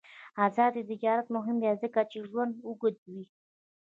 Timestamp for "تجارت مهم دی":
0.89-1.71